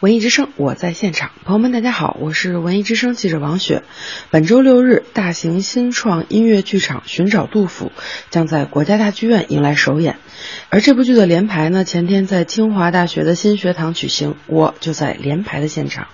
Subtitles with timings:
[0.00, 1.30] 文艺之声，我在现场。
[1.44, 3.82] 朋友们，大家好，我是文艺之声记者王雪。
[4.30, 7.92] 本周六日，大型新创音乐剧场《寻找杜甫》
[8.30, 10.16] 将在国家大剧院迎来首演。
[10.70, 16.08] 而这部剧的联排呢，前天在清华大学的新学堂举行，我就在联排的现场。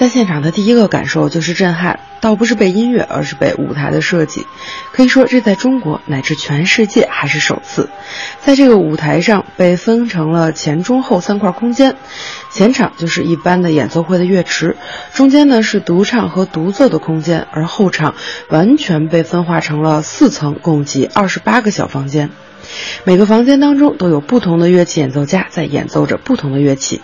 [0.00, 4.46] 在现场的第一个感受就是震撼，倒不是被音乐，而是被舞台的设计。
[4.92, 7.90] 可以说，这在中国乃至全世界还是首次。
[8.42, 11.96] 在这个舞台上被分成了前中后三块空间，
[12.50, 14.78] 前场就是一般的演奏会的乐池，
[15.12, 18.14] 中间呢是独唱和独奏的空间，而后场
[18.48, 22.30] 完全被分化成了四层，共计二十八个小房间。
[23.04, 27.00] 每个房间当中都有不同的乐器演奏家在演奏着不同的乐器，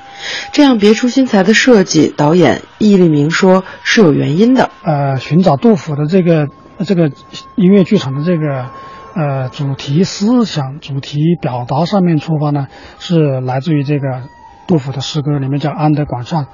[0.52, 4.70] 这样别出心裁的设计，导演易立明说是有原因的。
[4.82, 6.48] 呃，寻找杜甫的这个
[6.84, 7.10] 这个
[7.56, 8.66] 音乐剧场的这个
[9.14, 12.66] 呃主题思想、主题表达上面出发呢，
[12.98, 14.22] 是来自于这个
[14.66, 16.46] 杜甫的诗歌里面叫“安得广厦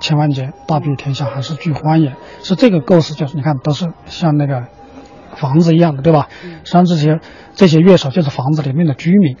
[0.00, 4.64] 千万间，大庇天下寒士俱欢颜”，是这个构思，就是你看都是像那个。
[5.36, 6.28] 房子一样的，对吧？
[6.64, 7.20] 实际上这些
[7.54, 9.36] 这些乐手就是房子里面的居民，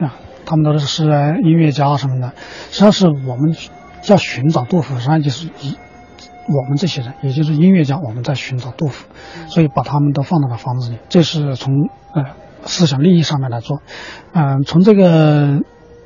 [0.00, 0.14] 啊，
[0.46, 2.32] 他们都是诗人、音乐家什么的。
[2.70, 3.54] 实际上是我们
[4.08, 5.76] 要寻找杜甫，实际上就是一
[6.48, 9.06] 我们这些人，也就是音乐家，我们在寻找杜甫，
[9.48, 10.98] 所以把他们都放到了房子里。
[11.08, 11.72] 这是从
[12.14, 12.24] 呃
[12.64, 13.80] 思想利益上面来做，
[14.32, 15.60] 嗯，从这个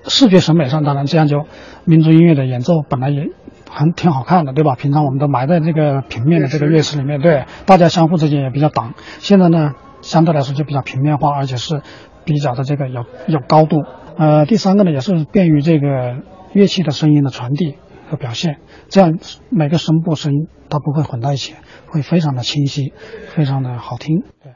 [0.09, 1.47] 视觉审美上，当然这样就
[1.85, 3.29] 民族音乐的演奏本来也。
[3.69, 4.75] 很挺好看的，对吧？
[4.75, 8.95] 平常我们都埋在这个平面的这个乐室里面，对，大家相互之间也比较挡。
[9.19, 11.83] 现在呢，相对来说就比较平面化，而且是
[12.25, 13.83] 比较的这个有有高度。
[14.17, 16.17] 呃，第三个呢，也是便于这个
[16.55, 17.75] 乐器的声音的传递
[18.11, 18.59] 和表现，
[18.89, 19.19] 这样
[19.51, 21.55] 每个声部声音它不会混在一起，
[21.87, 22.93] 会非常的清晰，
[23.35, 24.23] 非常的好听。
[24.43, 24.53] 对。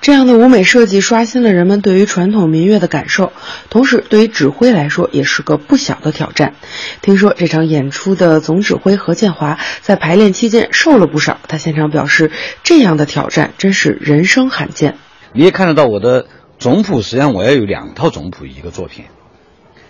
[0.00, 3.32] 这样的舞美设计刷新了人们对于传统民乐的感受，
[3.70, 6.54] 同时对于指挥来说也是个不小的挑战。
[7.02, 12.30] 听说这场演出的总指挥何建华在排练期间瘦了不少，他现场表示，
[12.62, 14.96] 这样的挑战真是人生罕见。
[15.32, 16.26] 你也看得到我的
[16.58, 19.06] 总谱，实际上我要有两套总谱一个作品，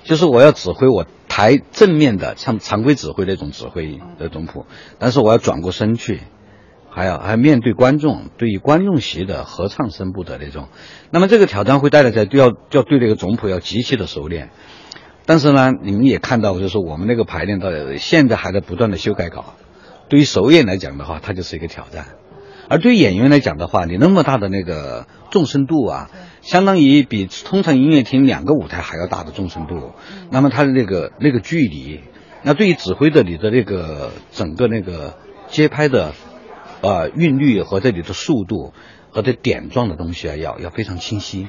[0.05, 1.06] 就是我要指挥我
[1.37, 4.65] 台正面的像常规指挥那种指挥的总谱，
[4.99, 6.23] 但是我要转过身去。
[6.89, 10.69] 还要还面对观众，对于观众席的合唱声部的那种，
[11.11, 14.49] 那么这个挑战会带来在要要对这个总谱要极其的熟练。
[15.27, 17.69] 但是呢，你们也看到，就是我们那个排练到
[17.99, 19.57] 现在还在不断的修改稿。
[20.09, 22.05] 对于首演来讲的话，它就是一个挑战；
[22.71, 26.11] 而对于演员来讲的话，你那么大的那个纵深度啊，
[26.47, 29.93] 相当于比通常音乐厅两个舞台还要大的忠诚度。
[30.31, 32.01] 那么它的那个那个距离，
[32.43, 35.19] 那对于指挥的你的那个整个那个
[35.49, 36.15] 节拍的。
[36.83, 38.75] 呃，韵律和这里的速度
[39.11, 41.49] 和这点状的东西啊，要要非常清晰，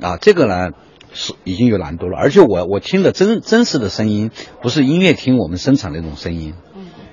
[0.00, 0.70] 啊，这个呢
[1.12, 2.18] 是已经有难度了。
[2.18, 4.30] 而且我我听的真真实的声音，
[4.62, 6.54] 不是音乐厅我们生产那种声音，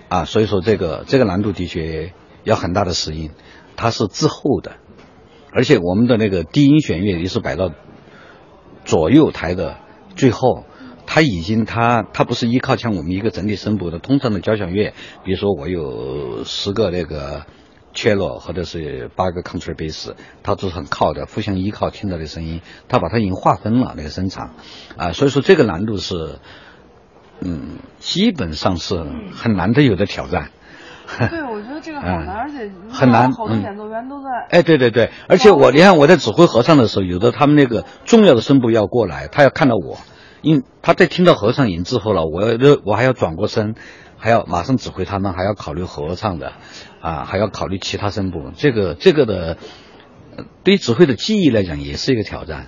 [0.08, 2.14] 啊，所以说这个这个难度的确
[2.46, 3.32] 要很大的适应，
[3.76, 4.78] 它是滞后的，
[5.52, 7.72] 而且我们的那个低音弦乐也是摆到
[8.86, 9.78] 左右台的
[10.16, 10.66] 最后。
[11.12, 14.94] 它已经，它它不是依靠像我们一个整体声部的通常的交响乐，
[15.24, 17.48] 比如说我有十个那个
[17.96, 24.54] cello 或者是八个 contrabass，它都是很靠的，互相依靠听到的声音，它把它已经划分了那个声场，
[24.98, 26.38] 啊，所以说这个难度是，
[27.42, 30.52] 嗯，基本上是很难得有的挑战。
[31.18, 31.42] 对，
[31.80, 34.30] 得这个很难，而且很难，好多演奏员都在。
[34.50, 39.98] 哎，对对对，而且我你看我在指挥合唱的时候，有的他们那个重要的声部要过来，他要看到我。
[40.42, 43.76] 因他在听到合唱音之后了，我要我还要转过身，
[44.18, 46.54] 还要马上指挥他们，还要考虑合唱的，
[47.02, 49.58] 啊，还要考虑其他声部，这个这个的，
[50.64, 52.68] 对于指挥的记忆来讲也是一个挑战。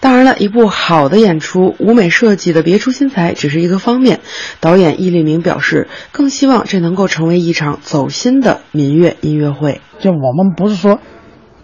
[0.00, 4.20] 当然了，一部好的演出，舞美设计的别出心裁只是一个方面。
[4.60, 9.80] 导演易立明表示，更希望这能够成为一场走心的民乐音乐会。
[9.98, 11.00] 就我们不是说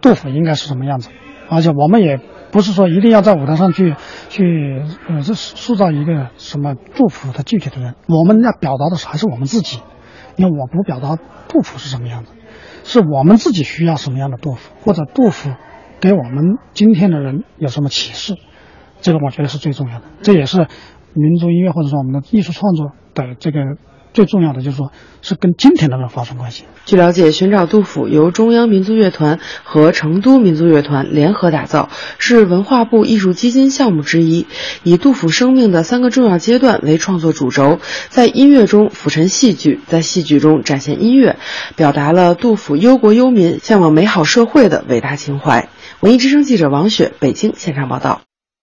[0.01, 1.11] 杜甫应该是什么样子。
[1.49, 2.19] 而且我们也
[2.51, 3.95] 不是说一定要在舞台上去
[4.31, 9.81] 去呃这塑造一个什么杜甫的具体的人，我们要表达的还是我们自己。
[10.37, 11.17] 因为我不表达
[11.47, 12.31] 杜甫是什么样的，
[12.83, 15.51] 是我们自己需要什么样的杜甫，或者杜甫
[16.05, 18.35] 给我们今天的人有什么启示，
[19.01, 20.05] 这个我觉得是最重要的。
[20.21, 20.69] 这也是
[21.15, 23.61] 民族音乐或者说我们的艺术创作的这个。
[24.13, 24.93] 最重要的就是说，
[25.23, 26.63] 是跟今天的人发生关系。
[26.85, 34.47] 据了解，寻找杜甫由中央民族乐团和成都民族乐团联合打造，是文化部艺术基金项目之一。
[34.85, 41.37] 以杜甫生命的三个重要阶段为创作主轴，在音乐中浮沉戏剧，在戏剧中展现音乐，
[41.75, 45.69] 表达了杜甫忧国忧民、向往美好社会的伟大情怀。
[46.05, 48.21] 文艺之声记者王雪，北京现场报道。